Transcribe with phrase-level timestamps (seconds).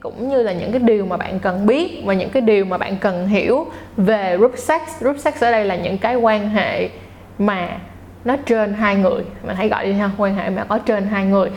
[0.00, 2.78] cũng như là những cái điều mà bạn cần biết và những cái điều mà
[2.78, 4.82] bạn cần hiểu về group sex.
[5.00, 6.88] Group sex ở đây là những cái quan hệ
[7.38, 7.68] mà
[8.24, 9.22] nó trên hai người.
[9.46, 11.50] Mình hãy gọi đi ha quan hệ mà có trên hai người.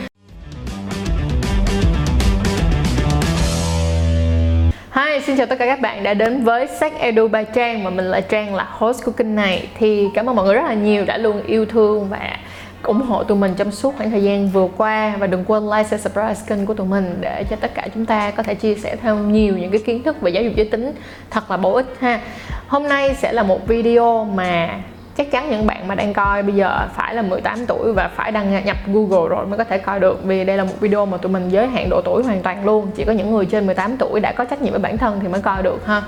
[4.92, 7.90] Hi, xin chào tất cả các bạn đã đến với Sex Edu by Trang và
[7.90, 9.68] mình là Trang là host của kênh này.
[9.78, 12.36] Thì cảm ơn mọi người rất là nhiều đã luôn yêu thương và
[12.82, 15.84] ủng hộ tụi mình trong suốt khoảng thời gian vừa qua và đừng quên like,
[15.84, 18.74] share, subscribe kênh của tụi mình để cho tất cả chúng ta có thể chia
[18.74, 20.92] sẻ thêm nhiều những cái kiến thức về giáo dục giới tính
[21.30, 22.20] thật là bổ ích ha.
[22.68, 24.80] Hôm nay sẽ là một video mà
[25.16, 28.32] chắc chắn những bạn mà đang coi bây giờ phải là 18 tuổi và phải
[28.32, 31.16] đăng nhập Google rồi mới có thể coi được vì đây là một video mà
[31.16, 33.96] tụi mình giới hạn độ tuổi hoàn toàn luôn chỉ có những người trên 18
[33.96, 36.02] tuổi đã có trách nhiệm với bản thân thì mới coi được ha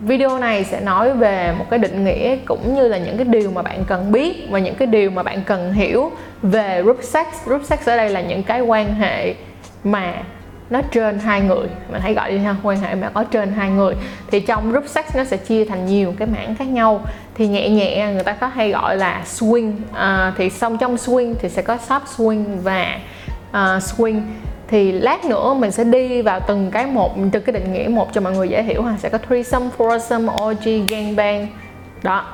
[0.00, 3.50] Video này sẽ nói về một cái định nghĩa cũng như là những cái điều
[3.50, 6.10] mà bạn cần biết và những cái điều mà bạn cần hiểu
[6.42, 7.26] về group sex.
[7.44, 9.34] Group sex ở đây là những cái quan hệ
[9.84, 10.14] mà
[10.70, 11.66] nó trên hai người.
[11.90, 13.94] Mình hãy gọi đi ha quan hệ mà có trên hai người.
[14.30, 17.00] Thì trong group sex nó sẽ chia thành nhiều cái mảng khác nhau.
[17.34, 19.72] Thì nhẹ nhẹ người ta có hay gọi là swing.
[19.92, 22.98] À, thì xong trong swing thì sẽ có sub swing và
[23.50, 24.20] uh, swing
[24.68, 28.08] thì lát nữa mình sẽ đi vào từng cái một từng cái định nghĩa một
[28.12, 28.96] cho mọi người dễ hiểu ha.
[28.98, 31.46] Sẽ có threesome, foursome, orgy, gangbang.
[32.02, 32.24] Đó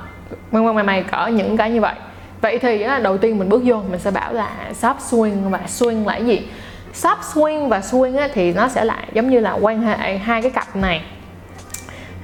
[0.52, 1.94] mày mày mày cỡ những cái như vậy.
[2.40, 5.60] Vậy thì á, đầu tiên mình bước vô mình sẽ bảo là sub swing và
[5.66, 6.48] swing là cái gì?
[6.94, 10.42] Sub swing và swing á, thì nó sẽ lại giống như là quan hệ hai
[10.42, 11.02] cái cặp này.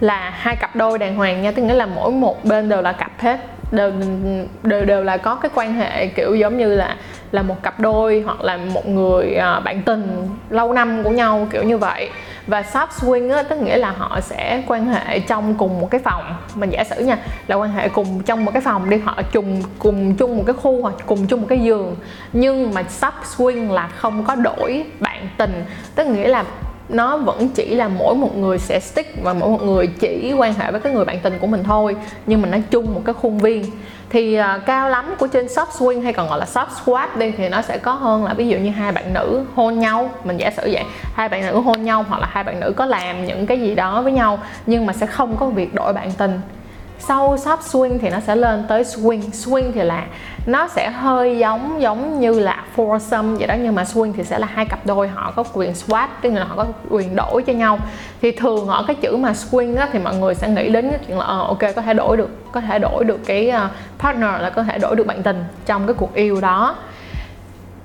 [0.00, 2.92] Là hai cặp đôi đàng hoàng nha tức nghĩa là mỗi một bên đều là
[2.92, 3.92] cặp hết đều
[4.62, 6.96] đều đều là có cái quan hệ kiểu giống như là
[7.32, 11.48] là một cặp đôi hoặc là một người à, bạn tình lâu năm của nhau
[11.50, 12.10] kiểu như vậy.
[12.46, 16.00] Và soft swing á, tức nghĩa là họ sẽ quan hệ trong cùng một cái
[16.00, 16.36] phòng.
[16.54, 19.62] Mình giả sử nha là quan hệ cùng trong một cái phòng đi họ chung
[19.78, 21.96] cùng chung một cái khu hoặc cùng chung một cái giường.
[22.32, 26.44] Nhưng mà soft swing là không có đổi bạn tình tức nghĩa là
[26.88, 30.54] nó vẫn chỉ là mỗi một người sẽ stick và mỗi một người chỉ quan
[30.54, 31.96] hệ với cái người bạn tình của mình thôi
[32.26, 33.64] nhưng mà nó chung một cái khuôn viên.
[34.10, 37.30] Thì uh, cao lắm của trên shop swing hay còn gọi là shop squat đi
[37.30, 40.10] thì nó sẽ có hơn là ví dụ như hai bạn nữ hôn nhau.
[40.24, 40.82] Mình giả sử vậy
[41.14, 43.74] hai bạn nữ hôn nhau hoặc là hai bạn nữ có làm những cái gì
[43.74, 46.40] đó với nhau nhưng mà sẽ không có việc đổi bạn tình
[46.98, 49.20] sau soft swing thì nó sẽ lên tới swing.
[49.20, 50.06] Swing thì là
[50.46, 54.38] nó sẽ hơi giống giống như là foursome vậy đó nhưng mà swing thì sẽ
[54.38, 57.52] là hai cặp đôi họ có quyền swap tức là họ có quyền đổi cho
[57.52, 57.78] nhau.
[58.22, 60.98] Thì thường ở cái chữ mà swing á, thì mọi người sẽ nghĩ đến cái
[61.06, 64.30] chuyện là ờ, ok có thể đổi được có thể đổi được cái ờ, partner
[64.40, 66.76] là có thể đổi được bạn tình trong cái cuộc yêu đó.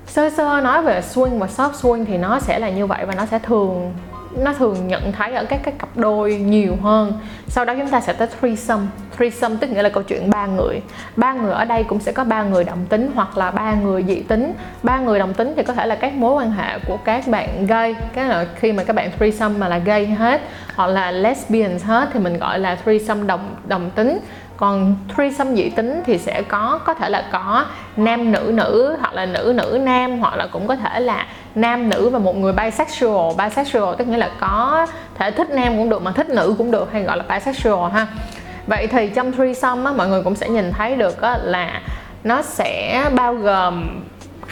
[0.06, 3.14] Sơ sơ nói về swing và soft swing thì nó sẽ là như vậy và
[3.14, 3.92] nó sẽ thường
[4.36, 7.12] nó thường nhận thấy ở các cái cặp đôi nhiều hơn.
[7.48, 8.86] Sau đó chúng ta sẽ tới threesome.
[9.16, 10.80] Threesome tức nghĩa là câu chuyện ba người.
[11.16, 14.04] Ba người ở đây cũng sẽ có ba người đồng tính hoặc là ba người
[14.08, 14.52] dị tính.
[14.82, 17.66] Ba người đồng tính thì có thể là các mối quan hệ của các bạn
[17.66, 17.94] gay.
[18.14, 20.40] Cái là khi mà các bạn threesome mà là gay hết,
[20.74, 24.18] hoặc là lesbians hết thì mình gọi là threesome đồng đồng tính
[24.56, 27.64] còn threesome dị tính thì sẽ có có thể là có
[27.96, 31.88] nam nữ nữ hoặc là nữ nữ nam hoặc là cũng có thể là nam
[31.88, 33.34] nữ và một người bisexual.
[33.38, 36.92] Bisexual tức nghĩa là có thể thích nam cũng được mà thích nữ cũng được
[36.92, 38.06] hay gọi là bisexual ha.
[38.66, 41.80] Vậy thì trong threesome á, mọi người cũng sẽ nhìn thấy được á, là
[42.24, 44.00] nó sẽ bao gồm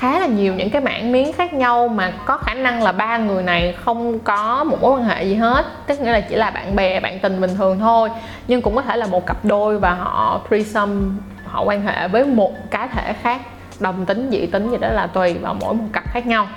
[0.03, 3.19] khá là nhiều những cái mảng miếng khác nhau mà có khả năng là ba
[3.19, 5.67] người này không có một mối quan hệ gì hết.
[5.87, 8.09] Tức nghĩa là chỉ là bạn bè, bạn tình bình thường thôi.
[8.49, 11.11] Nhưng cũng có thể là một cặp đôi và họ threesome,
[11.47, 13.41] họ quan hệ với một cá thể khác.
[13.81, 16.49] Đồng tính, dị tính gì đó là tùy vào mỗi một cặp khác nhau.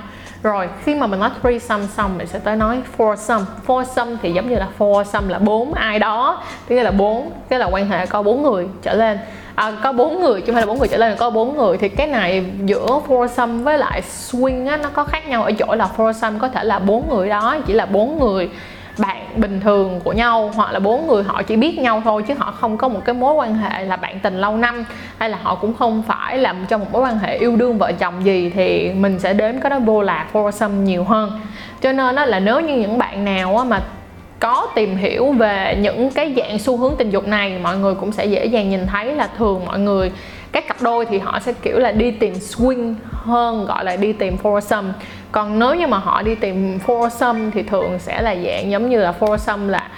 [0.44, 3.44] Rồi, khi mà mình nói threesome xong, mình sẽ tới nói foursome.
[3.68, 6.44] Foursome thì giống như là foursome là bốn ai đó.
[6.68, 9.20] Tức là bốn cái là quan hệ có bốn người trở lên
[9.56, 11.78] à, có bốn người chứ không phải là bốn người trở lên có bốn người
[11.78, 15.44] thì cái này giữa foursome với lại swing á nó có khác nhau.
[15.44, 18.50] Ở chỗ là foursome có thể là bốn người đó chỉ là bốn người
[18.98, 22.34] bạn bình thường của nhau hoặc là bốn người họ chỉ biết nhau thôi chứ
[22.38, 24.86] họ không có một cái mối quan hệ là bạn tình lâu năm
[25.18, 27.92] hay là họ cũng không phải là trong một mối quan hệ yêu đương vợ
[27.92, 31.32] chồng gì thì mình sẽ đến cái đó vô là foursome nhiều hơn.
[31.82, 33.80] Cho nên đó là nếu như những bạn nào mà
[34.46, 38.12] có tìm hiểu về những cái dạng xu hướng tình dục này, mọi người cũng
[38.12, 40.12] sẽ dễ dàng nhìn thấy là thường mọi người,
[40.52, 44.14] các cặp đôi thì họ sẽ, kiểu là, đi tìm swing hơn, gọi là đi
[44.14, 44.92] tìm foursome.
[45.32, 49.00] Còn nếu như mà họ đi tìm foursome thì thường sẽ là dạng giống như
[49.00, 49.90] là foursome là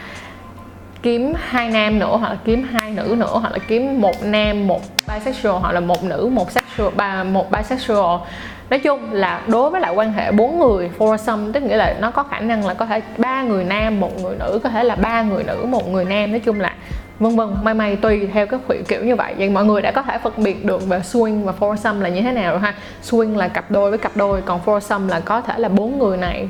[1.01, 4.67] kiếm hai nam nữa, hoặc là kiếm hai nữ nữa, hoặc là kiếm một nam,
[4.67, 8.19] một bisexual, hoặc là một nữ, một sexual, ba, một bisexual
[8.69, 12.11] nói chung là đối với lại quan hệ bốn người foursome tức nghĩa là nó
[12.11, 14.95] có khả năng là có thể ba người nam, một người nữ, có thể là
[14.95, 16.73] ba người nữ, một người nam, nói chung là
[17.19, 19.33] vân vân, may may tùy theo cái kiểu như vậy.
[19.37, 22.21] Vậy mọi người đã có thể phân biệt được về swing và foursome là như
[22.21, 22.73] thế nào rồi ha.
[23.03, 26.17] Swing là cặp đôi với cặp đôi, còn foursome là có thể là bốn người
[26.17, 26.49] này.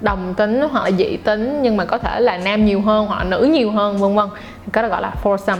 [0.00, 3.18] Đồng tính hoặc là dị tính nhưng mà có thể là nam nhiều hơn hoặc
[3.18, 4.28] là nữ nhiều hơn, vân vân.
[4.72, 5.58] Cái đó gọi là foursome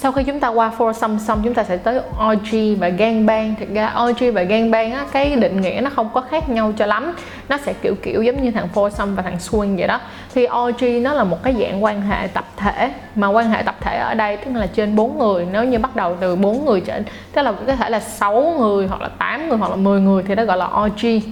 [0.00, 2.00] sau khi chúng ta qua foursome xong chúng ta sẽ tới
[2.32, 3.54] orgy và gangbang.
[3.60, 6.86] Thực ra orgy và gangbang á, cái định nghĩa nó không có khác nhau cho
[6.86, 7.14] lắm.
[7.48, 10.00] Nó sẽ kiểu kiểu giống như thằng foursome và thằng swing vậy đó.
[10.34, 13.76] Thì orgy nó là một cái dạng quan hệ tập thể, mà quan hệ tập
[13.80, 15.46] thể ở đây tức là trên bốn người.
[15.52, 17.00] Nếu như bắt đầu từ bốn người trở,
[17.32, 20.22] tức là có thể là 6 người hoặc là 8 người hoặc là 10 người
[20.22, 21.22] thì đó gọi là orgy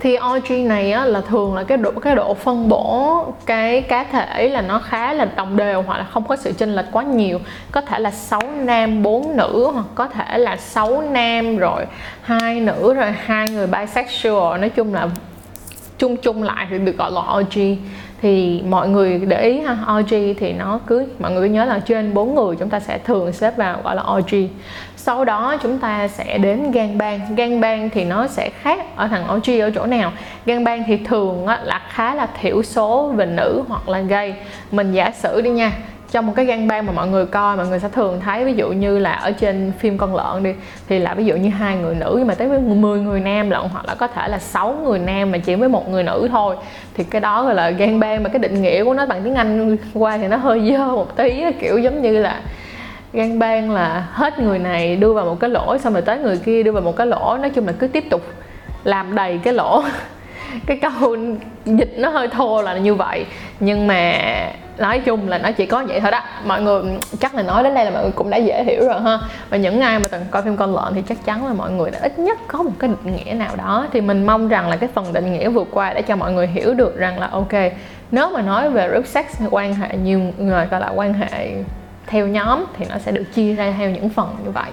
[0.00, 4.04] thì org này á, là thường là cái độ cái độ phân bổ cái cá
[4.04, 7.02] thể là nó khá là đồng đều hoặc là không có sự chênh lệch quá
[7.02, 7.38] nhiều.
[7.72, 11.86] Có thể là 6 nam 4 nữ hoặc có thể là 6 nam rồi
[12.22, 14.60] hai nữ rồi hai người bisexual.
[14.60, 15.08] Nói chung là
[15.98, 17.58] chung chung lại thì được gọi là org
[18.22, 21.78] thì mọi người để ý ha org thì nó cứ mọi người cứ nhớ là
[21.78, 24.34] trên bốn người chúng ta sẽ thường xếp vào gọi là org
[25.02, 29.08] sau đó chúng ta sẽ đến gan bang gan bang thì nó sẽ khác ở
[29.08, 30.12] thằng OG ở chỗ nào?
[30.46, 34.34] Gan bang thì thường là khá là thiểu số về nữ hoặc là gay.
[34.70, 35.72] Mình giả sử đi nha,
[36.10, 38.54] trong một cái gan bang mà mọi người coi, mọi người sẽ thường thấy, ví
[38.54, 40.54] dụ như là ở trên phim con lợn đi,
[40.88, 43.50] thì là ví dụ như hai người nữ nhưng mà tới với 10 người nam
[43.50, 46.28] lận, hoặc là có thể là 6 người nam mà chỉ với một người nữ
[46.32, 46.56] thôi.
[46.94, 49.34] Thì cái đó gọi là gan bang mà cái định nghĩa của nó bằng tiếng
[49.34, 52.40] Anh qua thì nó hơi dơ một tí kiểu giống như là
[53.12, 56.38] gan bang là hết người này đưa vào một cái lỗ, xong rồi tới người
[56.38, 57.36] kia đưa vào một cái lỗ.
[57.36, 58.22] Nói chung là cứ tiếp tục
[58.84, 59.82] làm đầy cái lỗ.
[60.66, 61.16] Cái câu
[61.64, 63.26] dịch nó hơi thô là như vậy.
[63.60, 64.14] Nhưng mà
[64.78, 66.20] nói chung là nó chỉ có vậy thôi đó.
[66.44, 66.82] Mọi người,
[67.20, 69.18] chắc là nói đến đây là mọi người cũng đã dễ hiểu rồi ha.
[69.50, 71.90] Và những ai mà từng coi phim con lợn thì chắc chắn là mọi người
[71.90, 73.86] đã ít nhất có một cái định nghĩa nào đó.
[73.92, 76.46] Thì mình mong rằng là cái phần định nghĩa vừa qua để cho mọi người
[76.46, 77.52] hiểu được rằng là, ok,
[78.10, 81.52] nếu mà nói về group sex quan hệ, nhiều người gọi là quan hệ
[82.10, 84.70] theo nhóm thì nó sẽ được chia ra theo những phần như vậy.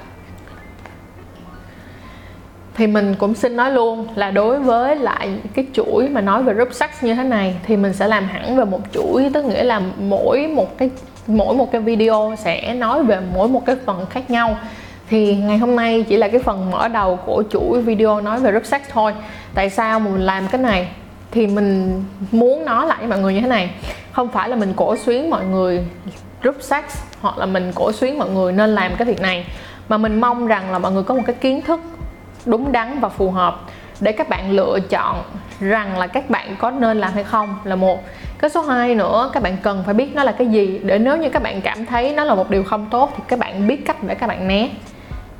[2.75, 6.53] Thì mình cũng xin nói luôn là đối với lại cái chuỗi mà nói về
[6.53, 9.63] group sex như thế này thì mình sẽ làm hẳn về một chuỗi, tức nghĩa
[9.63, 10.89] là mỗi một cái,
[11.27, 14.57] mỗi một cái video sẽ nói về mỗi một cái phần khác nhau.
[15.09, 18.51] Thì ngày hôm nay chỉ là cái phần mở đầu của chuỗi video nói về
[18.51, 19.13] group sex thôi.
[19.53, 20.87] Tại sao mình làm cái này?
[21.31, 23.71] Thì mình muốn nói lại với mọi người như thế này.
[24.11, 25.85] Không phải là mình cổ xuyến mọi người
[26.41, 26.83] group sex
[27.21, 29.45] hoặc là mình cổ xuyến mọi người nên làm cái việc này.
[29.89, 31.79] Mà mình mong rằng là mọi người có một cái kiến thức
[32.45, 33.61] đúng đắn và phù hợp
[33.99, 35.23] để các bạn lựa chọn
[35.59, 38.03] rằng là các bạn có nên làm hay không là một.
[38.39, 41.17] Cái số 2 nữa, các bạn cần phải biết nó là cái gì để nếu
[41.17, 43.85] như các bạn cảm thấy nó là một điều không tốt thì các bạn biết
[43.85, 44.69] cách để các bạn né.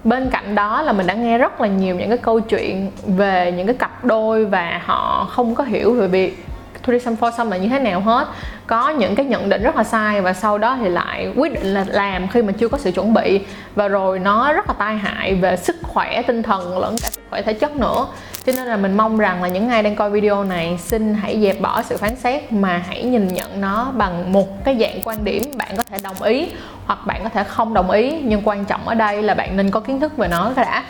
[0.03, 3.51] Bên cạnh đó là mình đã nghe rất là nhiều những cái câu chuyện về
[3.51, 6.45] những cái cặp đôi và họ không có hiểu về việc
[6.87, 8.27] tourism xong là như thế nào hết.
[8.67, 11.73] Có những cái nhận định rất là sai và sau đó thì lại quyết định
[11.73, 13.41] là làm khi mà chưa có sự chuẩn bị.
[13.75, 17.21] Và rồi nó rất là tai hại về sức khỏe tinh thần lẫn cả sức
[17.29, 18.07] khỏe thể chất nữa.
[18.45, 21.41] Cho nên là mình mong rằng là những ai đang coi video này, xin hãy
[21.41, 25.23] dẹp bỏ sự phán xét mà hãy nhìn nhận nó bằng một cái dạng quan
[25.23, 26.49] điểm bạn có thể đồng ý
[26.85, 28.21] hoặc bạn có thể không đồng ý.
[28.23, 30.83] Nhưng quan trọng ở đây là bạn nên có kiến thức về nó đã.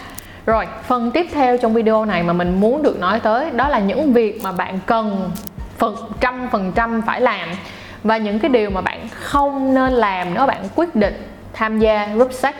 [0.45, 3.79] Rồi, phần tiếp theo trong video này mà mình muốn được nói tới đó là
[3.79, 5.31] những việc mà bạn cần
[5.77, 7.49] phần, trăm phần trăm phải làm.
[8.03, 12.07] Và những cái điều mà bạn không nên làm nếu bạn quyết định tham gia
[12.07, 12.55] group sex.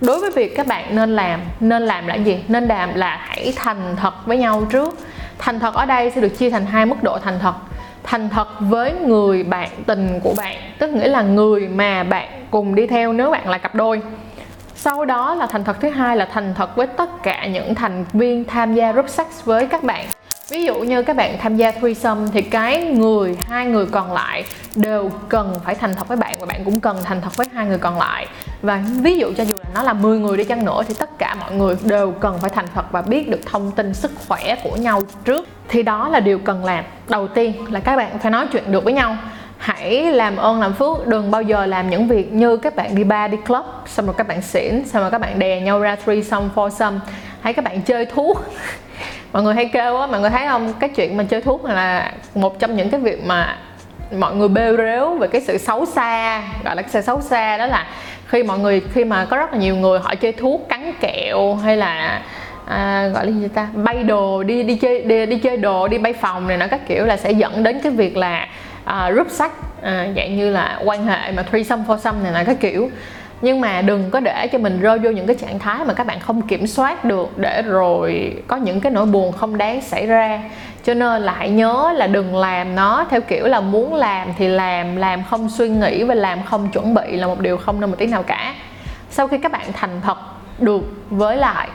[0.00, 2.44] Đối với việc các bạn nên làm nên làm là gì?
[2.48, 4.98] Nên làm là hãy thành thật với nhau trước.
[5.38, 7.54] Thành thật ở đây sẽ được chia thành hai mức độ thành thật.
[8.02, 12.74] Thành thật với người bạn tình của bạn, tức nghĩa là người mà bạn cùng
[12.74, 14.02] đi theo nếu bạn là cặp đôi.
[14.74, 18.04] Sau đó là thành thật thứ hai là thành thật với tất cả những thành
[18.12, 20.06] viên tham gia group sex với các bạn
[20.52, 24.44] ví dụ như các bạn tham gia threesome thì cái người, hai người còn lại
[24.74, 27.66] đều cần phải thành thật với bạn và bạn cũng cần thành thật với hai
[27.66, 28.26] người còn lại.
[28.62, 31.18] Và ví dụ cho dù là nó là 10 người đi chăng nữa thì tất
[31.18, 34.56] cả mọi người đều cần phải thành thật và biết được thông tin sức khỏe
[34.64, 35.48] của nhau trước.
[35.68, 36.84] Thì đó là điều cần làm.
[37.08, 39.16] Đầu tiên là các bạn phải nói chuyện được với nhau.
[39.58, 43.04] Hãy làm ơn làm phước, đừng bao giờ làm những việc như các bạn đi
[43.04, 45.96] bar đi club, xong rồi các bạn xỉn, xong rồi các bạn đè nhau ra
[45.96, 46.98] threesome, foursome.
[47.40, 48.44] Hay các bạn chơi thuốc.
[49.32, 50.72] mọi người hay kêu á mọi người thấy không?
[50.80, 53.56] Cái chuyện mà chơi thuốc là một trong những cái việc mà
[54.16, 57.56] mọi người bêu rếu về cái sự xấu xa gọi là cái sự xấu xa
[57.58, 57.86] đó là
[58.26, 61.54] khi mọi người khi mà có rất là nhiều người họ chơi thuốc cắn kẹo
[61.54, 62.22] hay là
[62.66, 63.68] à, gọi là gì ta?
[63.74, 66.80] Bay đồ đi đi chơi đi, đi chơi đồ đi bay phòng này nó các
[66.88, 68.48] kiểu là sẽ dẫn đến cái việc là
[68.84, 72.56] à, rút sách à, dạng như là quan hệ mà threesome foursome này là các
[72.60, 72.90] kiểu
[73.42, 76.06] nhưng mà đừng có để cho mình rơi vô những cái trạng thái mà các
[76.06, 80.06] bạn không kiểm soát được để rồi có những cái nỗi buồn không đáng xảy
[80.06, 80.42] ra.
[80.84, 84.48] Cho nên là hãy nhớ là đừng làm nó theo kiểu là muốn làm thì
[84.48, 87.90] làm làm không suy nghĩ và làm không chuẩn bị là một điều không nên
[87.90, 88.54] một tí nào cả.
[89.10, 90.18] Sau khi các bạn thành thật
[90.58, 91.68] được với lại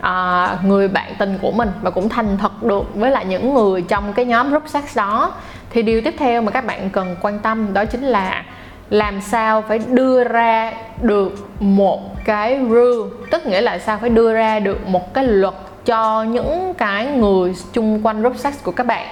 [0.00, 3.82] à, người bạn tình của mình và cũng thành thật được với lại những người
[3.82, 5.32] trong cái nhóm group sex đó
[5.70, 8.44] thì điều tiếp theo mà các bạn cần quan tâm đó chính là
[8.92, 10.72] làm sao phải đưa ra
[11.02, 13.10] được một cái rule?
[13.30, 17.54] Tức nghĩa là sao phải đưa ra được một cái luật cho những cái người
[17.72, 19.06] chung quanh group sex của các bạn?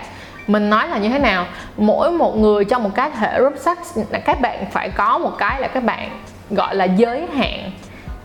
[0.46, 1.46] Mình nói là như thế nào?
[1.76, 3.78] Mỗi một người trong một cái thể group sex,
[4.24, 6.10] các bạn phải có một cái là các bạn
[6.50, 7.70] gọi là giới hạn.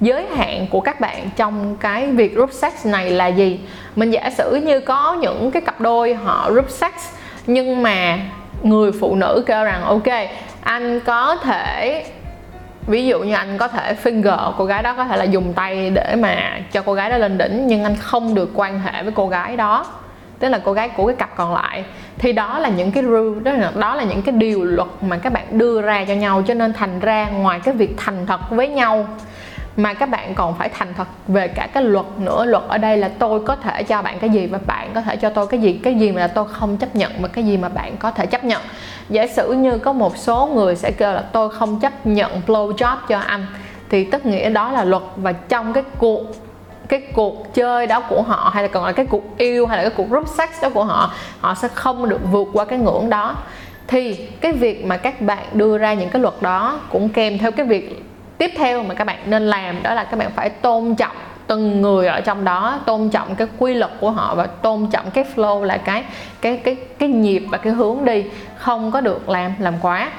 [0.01, 3.59] Giới hạn của các bạn trong cái việc group sex này là gì?
[3.95, 6.93] Mình giả sử như có những cái cặp đôi họ group sex,
[7.47, 8.19] nhưng mà
[8.63, 10.07] người phụ nữ kêu rằng, ok
[10.65, 12.05] anh có thể,
[12.87, 15.89] ví dụ như anh có thể finger cô gái đó có thể là dùng tay
[15.89, 19.11] để mà cho cô gái đó lên đỉnh, nhưng anh không được quan hệ với
[19.15, 19.85] cô gái đó.
[20.39, 21.83] Tức là cô gái của cái cặp còn lại.
[22.17, 25.17] Thì đó là những cái rule, đó là đó là những cái điều luật mà
[25.17, 28.49] các bạn đưa ra cho nhau, cho nên thành ra ngoài cái việc thành thật
[28.49, 29.07] với nhau
[29.77, 32.45] mà các bạn còn phải thành thật về cả cái luật nữa.
[32.45, 35.15] Luật ở đây là tôi có thể cho bạn cái gì và bạn có thể
[35.15, 37.69] cho tôi cái gì cái gì mà tôi không chấp nhận và cái gì mà
[37.69, 38.61] bạn có thể chấp nhận.
[39.09, 42.71] Giả sử như có một số người sẽ kêu là tôi không chấp nhận blow
[42.71, 43.45] job cho anh.
[43.89, 45.03] Thì tất nghĩa đó là luật.
[45.15, 46.21] Và trong cái cuộc
[46.89, 49.83] cái cuộc chơi đó của họ, hay là còn là cái cuộc yêu, hay là
[49.83, 53.09] cái cuộc group sex đó của họ họ sẽ không được vượt qua cái ngưỡng
[53.09, 53.35] đó.
[53.87, 57.51] Thì cái việc mà các bạn đưa ra những cái luật đó cũng kèm theo
[57.51, 58.03] cái việc
[58.37, 61.15] tiếp theo mà các bạn nên làm đó là các bạn phải tôn trọng
[61.47, 65.11] từng người ở trong đó, tôn trọng cái quy luật của họ và tôn trọng
[65.11, 66.03] cái flow là cái
[66.41, 68.23] cái cái cái nhịp và cái hướng đi.
[68.57, 70.11] Không có được làm làm quá.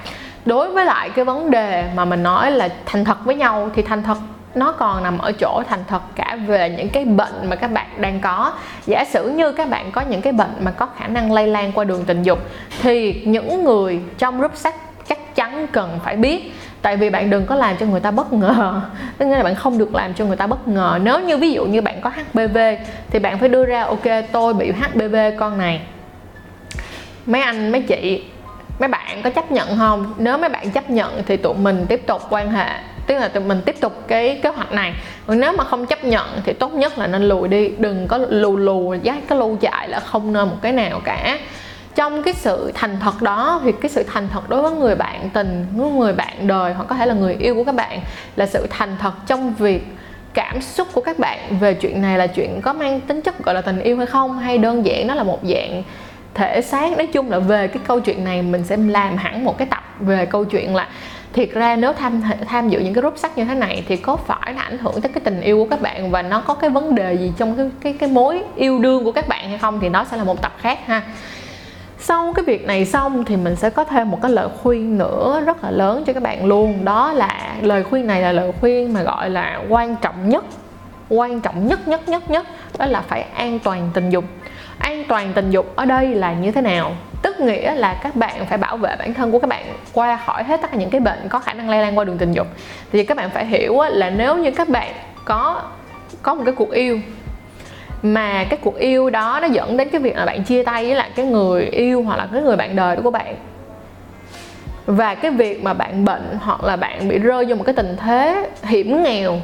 [0.44, 3.82] Đối với lại cái vấn đề mà mình nói là thành thật với nhau thì
[3.82, 4.18] thành thật
[4.54, 7.86] nó còn nằm ở chỗ thành thật cả về những cái bệnh mà các bạn
[7.96, 8.52] đang có.
[8.86, 11.72] Giả sử như các bạn có những cái bệnh mà có khả năng lây lan
[11.72, 12.38] qua đường tình dục
[12.82, 14.74] thì những người trong group sách
[15.08, 16.52] chắc chắn cần phải biết
[16.86, 18.80] tại vì bạn đừng có làm cho người ta bất ngờ.
[19.18, 20.98] Tức là bạn không được làm cho người ta bất ngờ.
[21.02, 22.58] Nếu như ví dụ như bạn có HPV
[23.10, 25.80] thì bạn phải đưa ra, ok, tôi bị HPV con này.
[27.26, 28.24] Mấy anh, mấy chị,
[28.78, 30.14] mấy bạn có chấp nhận không?
[30.18, 32.68] Nếu mấy bạn chấp nhận thì tụi mình tiếp tục quan hệ,
[33.06, 34.94] tức là tụi mình tiếp tục cái kế hoạch này.
[35.26, 38.18] Còn nếu mà không chấp nhận thì tốt nhất là nên lùi đi, đừng có
[38.28, 41.38] lù lù, giá cái lâu chạy là không nên một cái nào cả
[41.96, 45.30] trong cái sự thành thật đó, thì cái sự thành thật đối với người bạn
[45.30, 45.66] tình
[45.98, 48.00] người bạn đời, hoặc có thể là người yêu của các bạn,
[48.36, 49.86] là sự thành thật trong việc
[50.34, 53.54] cảm xúc của các bạn về chuyện này là chuyện có mang tính chất, gọi
[53.54, 55.82] là, tình yêu hay không, hay đơn giản nó là một dạng
[56.34, 56.96] thể xác.
[56.96, 59.82] Nói chung là về cái câu chuyện này, mình sẽ làm hẳn một cái tập
[60.00, 60.88] về câu chuyện là,
[61.32, 64.16] thiệt ra nếu tham tham dự những cái group sắc như thế này thì có
[64.16, 66.70] phải là ảnh hưởng tới cái tình yêu của các bạn và nó có cái
[66.70, 69.80] vấn đề gì trong cái cái cái mối yêu đương của các bạn hay không,
[69.80, 71.02] thì nó sẽ là một tập khác ha
[72.06, 75.42] sau cái việc này xong thì mình sẽ có thêm một cái lời khuyên nữa
[75.46, 76.84] rất là lớn cho các bạn luôn.
[76.84, 80.44] Đó là lời khuyên này là lời khuyên mà gọi là quan trọng nhất,
[81.08, 82.46] quan trọng nhất nhất nhất nhất,
[82.78, 84.24] đó là phải an toàn tình dục.
[84.78, 86.92] An toàn tình dục ở đây là như thế nào?
[87.22, 90.44] Tức nghĩa là các bạn phải bảo vệ bản thân của các bạn qua khỏi
[90.44, 92.46] hết tất cả những cái bệnh có khả năng lây lan qua đường tình dục.
[92.92, 94.92] Thì các bạn phải hiểu là nếu như các bạn
[95.24, 95.62] có
[96.22, 97.00] có một cái cuộc yêu
[98.02, 100.94] mà cái cuộc yêu đó nó dẫn đến cái việc là bạn chia tay với
[100.94, 103.36] lại cái người yêu hoặc là cái người bạn đời của bạn.
[104.86, 107.96] Và cái việc mà bạn bệnh hoặc là bạn bị rơi vô một cái tình
[107.96, 109.40] thế hiểm nghèo,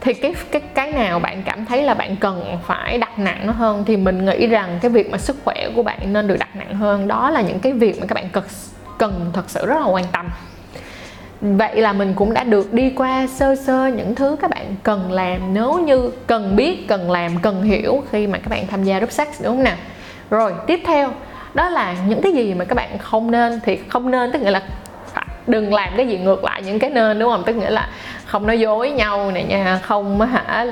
[0.00, 3.52] thì cái cái cái nào bạn cảm thấy là bạn cần phải đặt nặng nó
[3.52, 6.56] hơn thì mình nghĩ rằng cái việc mà sức khỏe của bạn nên được đặt
[6.56, 7.08] nặng hơn.
[7.08, 8.44] Đó là những cái việc mà các bạn cần
[8.98, 10.28] cần thật sự rất là quan tâm
[11.40, 15.12] vậy là mình cũng đã được đi qua sơ sơ những thứ các bạn cần
[15.12, 15.54] làm.
[15.54, 19.12] Nếu như cần biết, cần làm, cần hiểu khi mà các bạn tham gia group
[19.12, 19.76] sex, đúng không nào?
[20.30, 21.10] Rồi, tiếp theo,
[21.54, 24.50] đó là những cái gì mà các bạn không nên, thì không nên, tức nghĩa
[24.50, 24.62] là
[25.46, 27.42] đừng làm cái gì ngược lại những cái nên, đúng không?
[27.46, 27.88] Tức nghĩa là
[28.24, 30.66] không nói dối nhau này nha, không hả,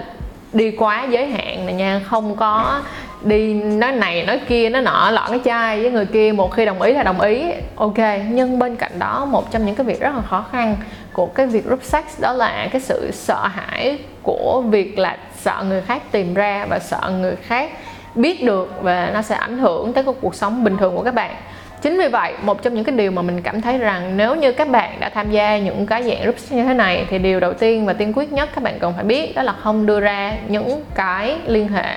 [0.52, 2.80] đi quá giới hạn này nha, không có
[3.26, 6.64] đi nói này, nói kia nó nọ, lọ cái chai với người kia, một khi
[6.64, 7.44] đồng ý là đồng ý.
[7.76, 7.98] Ok,
[8.30, 10.76] nhưng bên cạnh đó, một trong những cái việc rất là khó khăn
[11.12, 15.64] của cái việc group sex đó là cái sự sợ hãi của việc là sợ
[15.68, 17.70] người khác tìm ra và sợ người khác
[18.14, 21.14] biết được và nó sẽ ảnh hưởng tới cái cuộc sống bình thường của các
[21.14, 21.34] bạn.
[21.82, 24.52] Chính vì vậy, một trong những cái điều mà mình cảm thấy rằng nếu như
[24.52, 27.52] các bạn đã tham gia những cái dạng group như thế này thì điều đầu
[27.52, 30.36] tiên và tiên quyết nhất các bạn cần phải biết đó là không đưa ra
[30.48, 31.96] những cái liên hệ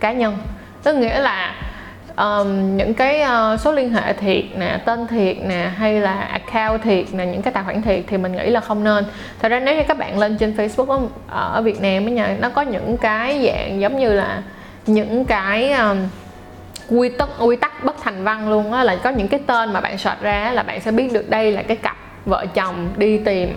[0.00, 0.38] cá nhân.
[0.82, 1.54] Tức nghĩa là
[2.16, 6.82] um, những cái uh, số liên hệ thiệt nè tên thiệt nè hay là account
[6.82, 9.04] thiệt nè những cái tài khoản thiệt thì mình nghĩ là không nên.
[9.42, 12.36] Thật ra nếu như các bạn lên trên facebook ở, ở việt nam ấy nha
[12.40, 14.42] nó có những cái dạng giống như là
[14.86, 15.98] những cái um,
[16.88, 19.80] quy tắc quy tắc bất thành văn luôn á là có những cái tên mà
[19.80, 23.18] bạn search ra là bạn sẽ biết được đây là cái cặp vợ chồng đi
[23.18, 23.54] tìm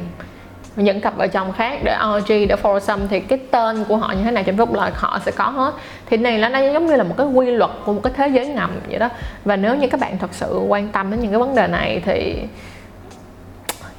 [0.75, 4.23] những cặp vợ chồng khác để orgy để foursome thì cái tên của họ như
[4.23, 5.73] thế này trên phúc là họ sẽ có hết.
[6.05, 8.27] Thì này là nó giống như là một cái quy luật của một cái thế
[8.27, 9.09] giới ngầm vậy đó.
[9.45, 12.01] Và nếu như các bạn thật sự quan tâm đến những cái vấn đề này
[12.05, 12.35] thì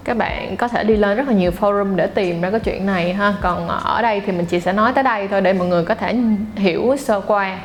[0.05, 2.87] các bạn có thể đi lên rất là nhiều forum để tìm ra cái chuyện
[2.87, 3.35] này ha.
[3.41, 5.95] Còn ở đây thì mình chỉ sẽ nói tới đây thôi để mọi người có
[5.95, 6.15] thể
[6.57, 7.59] hiểu sơ qua.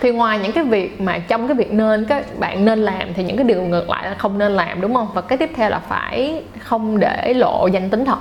[0.00, 3.24] Thì ngoài những cái việc mà trong cái việc nên, các bạn nên làm thì
[3.24, 5.08] những cái điều ngược lại là không nên làm, đúng không?
[5.14, 8.18] Và cái tiếp theo là phải không để lộ danh tính thật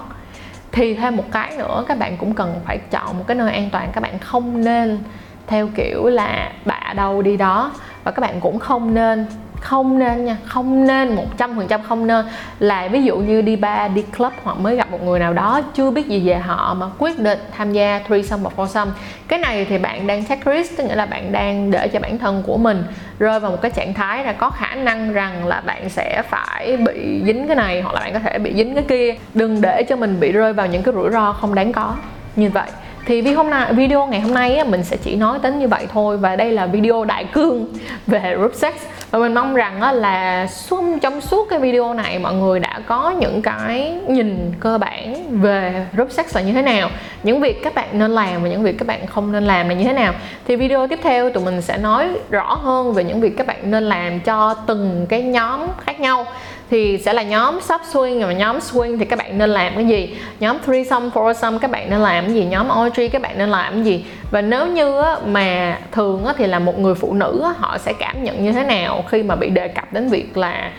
[0.72, 3.70] thì thêm một cái nữa, các bạn cũng cần phải chọn một cái nơi an
[3.72, 3.90] toàn.
[3.94, 5.00] Các bạn không nên
[5.48, 7.72] theo kiểu là bạ đâu đi đó.
[8.04, 9.26] Và các bạn cũng không nên
[9.62, 12.26] không nên nha, không nên, một trăm phần trăm không nên.
[12.60, 15.62] Là ví dụ như đi bar, đi club hoặc mới gặp một người nào đó,
[15.74, 18.88] chưa biết gì về họ mà quyết định tham gia threesome hoặc foursome.
[19.28, 22.18] Cái này thì bạn đang take risk tức nghĩa là bạn đang để cho bản
[22.18, 22.84] thân của mình
[23.20, 26.78] rơi vào một cái trạng thái là có khả năng rằng là bạn sẽ phải
[26.78, 29.16] bị dính cái này hoặc là bạn có thể bị dính cái kia.
[29.34, 31.96] Đừng để cho mình bị rơi vào những cái rủi ro không đáng có.
[32.36, 32.70] Như vậy
[33.06, 35.68] thì video hôm nay video ngày hôm nay á, mình sẽ chỉ nói đến như
[35.68, 37.66] vậy thôi và đây là video đại cương
[38.08, 38.74] về group sex.
[39.12, 42.80] Và mình mong rằng á, là xung trong suốt cái video này mọi người đã
[42.88, 46.90] có những cái nhìn cơ bản về group sex là như thế nào
[47.24, 49.76] những việc các bạn nên làm và những việc các bạn không nên làm là
[49.76, 50.14] như thế nào.
[50.48, 53.72] Thì video tiếp theo tụi mình sẽ nói rõ hơn về những việc các bạn
[53.72, 56.26] nên làm cho từng cái nhóm khác nhau
[56.72, 59.86] thì sẽ là nhóm sub swing và nhóm swing thì các bạn nên làm cái
[59.86, 60.18] gì?
[60.40, 62.46] Nhóm threesome foursome các bạn nên làm cái gì?
[62.46, 64.06] Nhóm orgy các bạn nên làm cái gì?
[64.32, 68.44] Và nếu như mà thường thì là một người phụ nữ họ sẽ cảm nhận
[68.44, 70.72] như thế nào khi mà bị đề cập đến việc là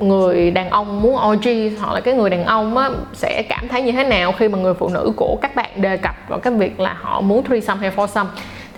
[0.00, 3.82] người đàn ông muốn orgy hoặc là cái người đàn ông á, sẽ cảm thấy
[3.82, 6.52] như thế nào khi mà người phụ nữ của các bạn đề cập vào cái
[6.52, 8.26] việc là họ muốn threesome hay foursome?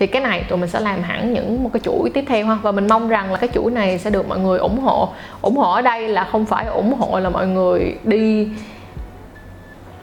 [0.00, 2.58] Thì cái này tụi mình sẽ làm hẳn những một cái chuỗi tiếp theo ha.
[2.62, 5.08] Và mình mong rằng là cái chuỗi này sẽ được mọi người ủng hộ.
[5.42, 8.48] Ủng hộ ở đây là không phải ủng hộ là mọi người đi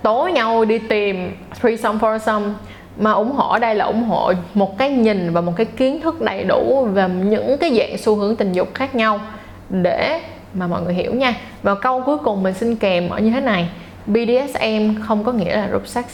[0.02, 2.52] tố nhau, đi tìm threesome foursome
[2.98, 6.02] mà ủng hộ ở đây là ủng hộ một cái nhìn và một cái kiến
[6.02, 9.20] thức đầy đủ về những cái dạng xu hướng tình dục khác nhau
[9.70, 10.22] để
[10.54, 11.34] mà mọi người hiểu nha.
[11.64, 13.70] Và câu cuối cùng mình xin kèm ở như thế này.
[14.06, 16.06] BDSM không có nghĩa là group sex.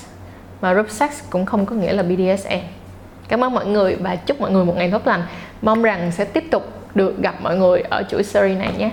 [0.62, 2.83] Mà group sex cũng không có nghĩa là BDSM
[3.28, 5.22] cảm ơn mọi người và chúc mọi người một ngày tốt lành.
[5.62, 8.92] Mong rằng sẽ tiếp tục được gặp mọi người ở chuỗi series này nhé.